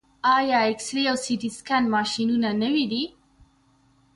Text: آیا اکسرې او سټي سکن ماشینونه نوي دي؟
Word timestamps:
آیا 0.37 0.57
اکسرې 0.71 1.03
او 1.11 1.17
سټي 1.25 1.49
سکن 1.57 1.83
ماشینونه 1.95 2.49
نوي 2.61 2.85
دي؟ 2.91 3.03